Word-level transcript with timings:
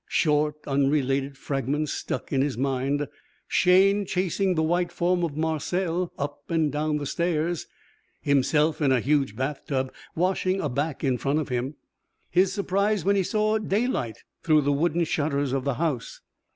Short, 0.09 0.55
unrelated 0.65 1.37
fragments 1.37 1.93
stuck 1.93 2.33
in 2.33 2.41
his 2.41 2.57
mind 2.57 3.07
Shayne 3.47 4.03
chasing 4.07 4.55
the 4.55 4.63
white 4.63 4.91
form 4.91 5.23
of 5.23 5.37
Marcelle 5.37 6.11
up 6.17 6.49
and 6.49 6.71
down 6.71 6.97
the 6.97 7.05
stairs; 7.05 7.67
himself 8.19 8.81
in 8.81 8.91
a 8.91 8.99
huge 8.99 9.35
bath 9.35 9.61
tub 9.67 9.93
washing 10.15 10.59
a 10.59 10.69
back 10.69 11.03
in 11.03 11.19
front 11.19 11.37
of 11.37 11.49
him, 11.49 11.75
his 12.31 12.51
surprise 12.51 13.05
when 13.05 13.15
he 13.15 13.21
saw 13.21 13.59
daylight 13.59 14.23
through 14.41 14.61
the 14.61 14.73
wooden 14.73 15.03
shutters 15.03 15.53
of 15.53 15.65
the 15.65 15.75
house. 15.75 16.19